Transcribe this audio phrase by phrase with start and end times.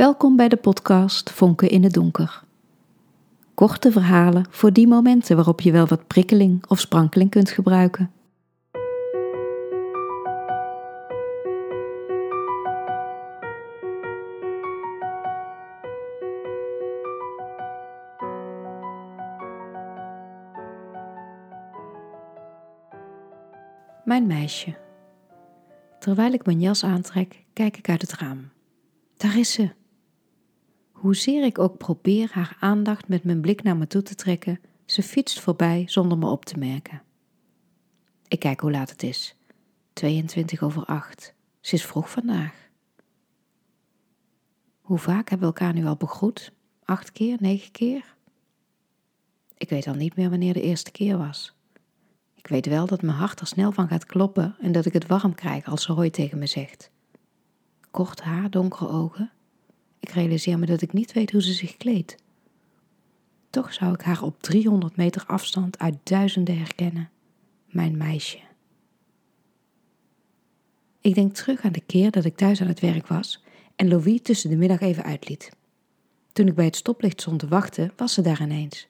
[0.00, 2.42] Welkom bij de podcast Vonken in het Donker.
[3.54, 8.10] Korte verhalen voor die momenten waarop je wel wat prikkeling of sprankeling kunt gebruiken.
[24.04, 24.74] Mijn meisje.
[25.98, 28.48] Terwijl ik mijn jas aantrek, kijk ik uit het raam.
[29.16, 29.79] Daar is ze.
[31.00, 35.02] Hoezeer ik ook probeer haar aandacht met mijn blik naar me toe te trekken, ze
[35.02, 37.02] fietst voorbij zonder me op te merken.
[38.28, 39.36] Ik kijk hoe laat het is.
[39.92, 41.34] 22 over 8.
[41.60, 42.68] Ze is vroeg vandaag.
[44.80, 46.52] Hoe vaak hebben we elkaar nu al begroet?
[46.84, 48.16] Acht keer, negen keer?
[49.56, 51.54] Ik weet al niet meer wanneer de eerste keer was.
[52.34, 55.06] Ik weet wel dat mijn hart er snel van gaat kloppen en dat ik het
[55.06, 56.90] warm krijg als ze hoi tegen me zegt.
[57.90, 59.32] Kort haar, donkere ogen.
[60.00, 62.16] Ik realiseer me dat ik niet weet hoe ze zich kleedt.
[63.50, 67.10] Toch zou ik haar op 300 meter afstand uit duizenden herkennen.
[67.66, 68.38] Mijn meisje.
[71.00, 73.42] Ik denk terug aan de keer dat ik thuis aan het werk was
[73.76, 75.50] en Louis tussen de middag even uitliet.
[76.32, 78.88] Toen ik bij het stoplicht stond te wachten, was ze daar ineens.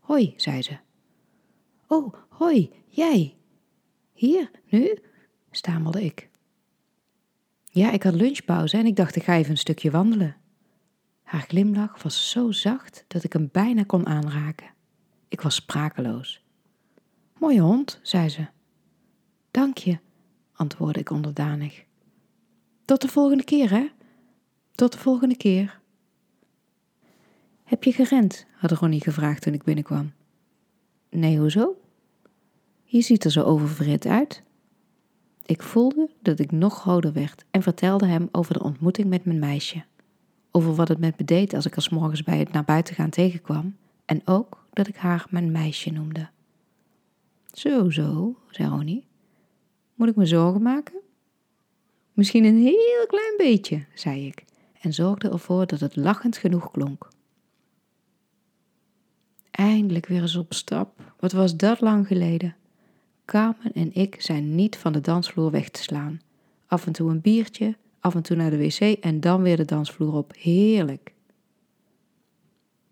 [0.00, 0.78] Hoi, zei ze.
[1.86, 3.34] Oh, hoi, jij.
[4.12, 4.98] Hier, nu?
[5.50, 6.28] stamelde ik.
[7.74, 10.36] Ja, ik had lunchpauze en ik dacht ik ga even een stukje wandelen.
[11.22, 14.70] Haar glimlach was zo zacht dat ik hem bijna kon aanraken.
[15.28, 16.44] Ik was sprakeloos.
[17.38, 18.46] Mooie hond, zei ze.
[19.50, 19.98] Dank je,
[20.52, 21.84] antwoordde ik onderdanig.
[22.84, 23.88] Tot de volgende keer, hè?
[24.74, 25.80] Tot de volgende keer.
[27.64, 28.46] Heb je gerend?
[28.52, 30.12] had Ronnie gevraagd toen ik binnenkwam.
[31.10, 31.76] Nee, hoezo?
[32.84, 34.42] Je ziet er zo oververhit uit.
[35.46, 39.38] Ik voelde dat ik nog roder werd en vertelde hem over de ontmoeting met mijn
[39.38, 39.84] meisje.
[40.50, 43.10] Over wat het met me deed als ik er morgens bij het naar buiten gaan
[43.10, 46.28] tegenkwam en ook dat ik haar mijn meisje noemde.
[47.52, 49.06] Zo, zo, zei Ronnie.
[49.94, 51.00] Moet ik me zorgen maken?
[52.12, 54.44] Misschien een heel klein beetje, zei ik
[54.80, 57.08] en zorgde ervoor dat het lachend genoeg klonk.
[59.50, 61.14] Eindelijk weer eens op stap.
[61.18, 62.56] Wat was dat lang geleden?
[63.24, 66.20] Carmen en ik zijn niet van de dansvloer weg te slaan.
[66.66, 69.64] Af en toe een biertje, af en toe naar de wc en dan weer de
[69.64, 70.32] dansvloer op.
[70.36, 71.14] Heerlijk.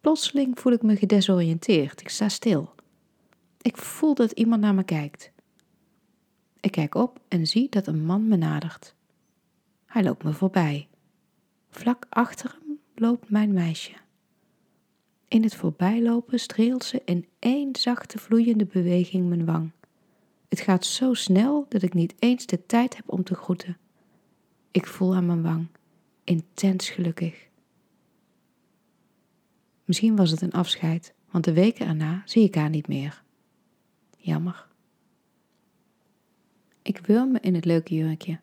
[0.00, 2.00] Plotseling voel ik me gedesoriënteerd.
[2.00, 2.74] Ik sta stil.
[3.60, 5.32] Ik voel dat iemand naar me kijkt.
[6.60, 8.94] Ik kijk op en zie dat een man me nadert.
[9.86, 10.88] Hij loopt me voorbij.
[11.68, 13.92] Vlak achter hem loopt mijn meisje.
[15.28, 19.70] In het voorbijlopen streelt ze in één zachte vloeiende beweging mijn wang.
[20.48, 23.76] Het gaat zo snel dat ik niet eens de tijd heb om te groeten.
[24.70, 25.66] Ik voel aan mijn wang,
[26.24, 27.48] intens gelukkig.
[29.84, 33.22] Misschien was het een afscheid, want de weken erna zie ik haar niet meer.
[34.16, 34.66] Jammer.
[36.82, 38.40] Ik wurm me in het leuke jurkje.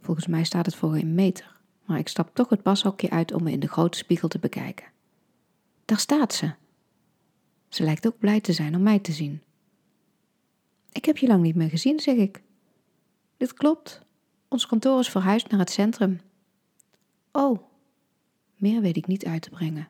[0.00, 3.42] Volgens mij staat het voor een meter, maar ik stap toch het pashokje uit om
[3.42, 4.86] me in de grote spiegel te bekijken.
[5.84, 6.54] Daar staat ze.
[7.68, 9.42] Ze lijkt ook blij te zijn om mij te zien.
[10.92, 12.42] Ik heb je lang niet meer gezien, zeg ik.
[13.36, 14.02] Dit klopt.
[14.48, 16.20] Ons kantoor is verhuisd naar het centrum.
[17.32, 17.58] Oh,
[18.56, 19.88] meer weet ik niet uit te brengen.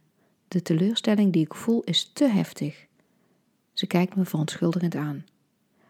[0.49, 2.87] De teleurstelling die ik voel is te heftig.
[3.73, 5.25] Ze kijkt me verontschuldigend aan.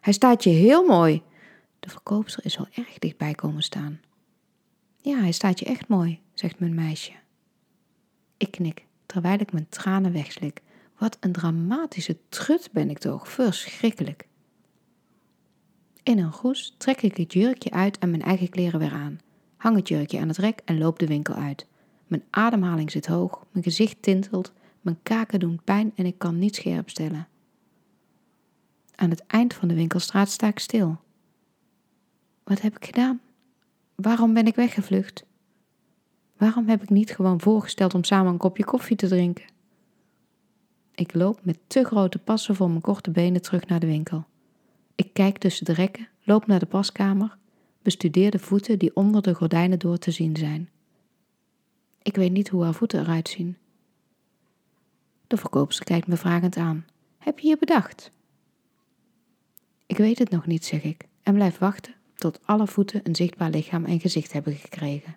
[0.00, 1.22] Hij staat je heel mooi.
[1.80, 4.00] De verkoopster is wel erg dichtbij komen staan.
[5.02, 7.12] Ja, hij staat je echt mooi, zegt mijn meisje.
[8.36, 10.62] Ik knik, terwijl ik mijn tranen wegslik.
[10.98, 14.27] Wat een dramatische trut ben ik toch, verschrikkelijk.
[16.08, 19.20] In een groes trek ik het jurkje uit en mijn eigen kleren weer aan.
[19.56, 21.66] Hang het jurkje aan het rek en loop de winkel uit.
[22.06, 26.54] Mijn ademhaling zit hoog, mijn gezicht tintelt, mijn kaken doen pijn en ik kan niet
[26.54, 27.28] scherp stellen.
[28.94, 30.96] Aan het eind van de winkelstraat sta ik stil.
[32.44, 33.20] Wat heb ik gedaan?
[33.94, 35.24] Waarom ben ik weggevlucht?
[36.36, 39.46] Waarom heb ik niet gewoon voorgesteld om samen een kopje koffie te drinken?
[40.94, 44.26] Ik loop met te grote passen voor mijn korte benen terug naar de winkel.
[44.98, 47.36] Ik kijk tussen de rekken, loop naar de paskamer,
[47.82, 50.68] bestudeer de voeten die onder de gordijnen door te zien zijn.
[52.02, 53.56] Ik weet niet hoe haar voeten eruit zien.
[55.26, 56.86] De verkoopster kijkt me vragend aan.
[57.18, 58.10] Heb je je bedacht?
[59.86, 63.50] Ik weet het nog niet, zeg ik, en blijf wachten tot alle voeten een zichtbaar
[63.50, 65.16] lichaam en gezicht hebben gekregen.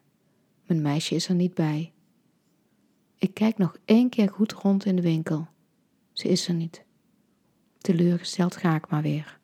[0.65, 1.91] Mijn meisje is er niet bij.
[3.17, 5.47] Ik kijk nog één keer goed rond in de winkel.
[6.11, 6.83] Ze is er niet.
[7.77, 9.39] Teleurgesteld ga ik maar weer.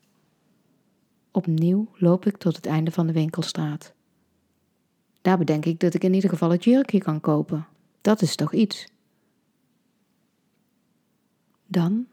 [1.38, 3.94] Opnieuw loop ik tot het einde van de winkelstraat.
[5.22, 7.68] Daar bedenk ik dat ik in ieder geval het jurkje kan kopen.
[8.02, 8.88] Dat is toch iets?
[11.68, 12.08] Dan,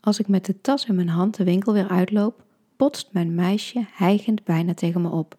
[0.00, 2.44] als ik met de tas in mijn hand de winkel weer uitloop,
[2.76, 5.36] botst mijn meisje hijgend bijna tegen me op.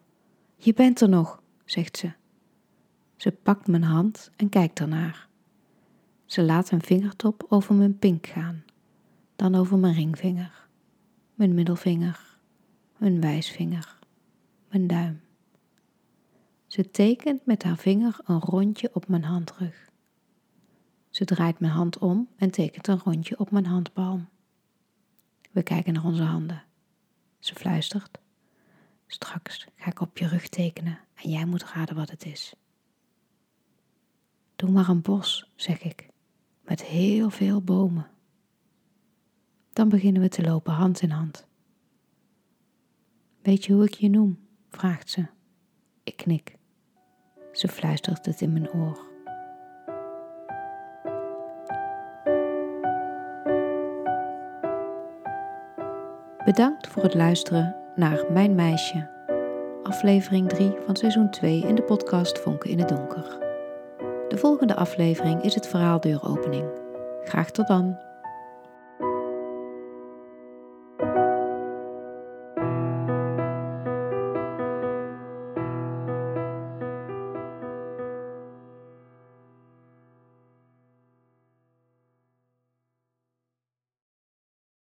[0.56, 2.12] Je bent er nog, zegt ze.
[3.16, 5.28] Ze pakt mijn hand en kijkt ernaar.
[6.24, 8.64] Ze laat een vingertop over mijn pink gaan,
[9.36, 10.68] dan over mijn ringvinger,
[11.34, 12.31] mijn middelvinger,
[13.02, 13.98] mijn wijsvinger,
[14.68, 15.20] mijn duim.
[16.66, 19.90] Ze tekent met haar vinger een rondje op mijn handrug.
[21.10, 24.28] Ze draait mijn hand om en tekent een rondje op mijn handpalm.
[25.50, 26.62] We kijken naar onze handen.
[27.38, 28.18] Ze fluistert.
[29.06, 32.54] Straks ga ik op je rug tekenen en jij moet raden wat het is.
[34.56, 36.08] Doe maar een bos, zeg ik,
[36.60, 38.10] met heel veel bomen.
[39.72, 41.50] Dan beginnen we te lopen hand in hand.
[43.42, 44.38] Weet je hoe ik je noem?
[44.70, 45.26] vraagt ze.
[46.04, 46.56] Ik knik.
[47.52, 49.10] Ze fluistert het in mijn oor.
[56.44, 59.10] Bedankt voor het luisteren naar Mijn Meisje,
[59.82, 63.38] aflevering 3 van seizoen 2 in de podcast Vonken in het Donker.
[64.28, 66.66] De volgende aflevering is het verhaal deuropening.
[67.24, 68.11] Graag tot dan!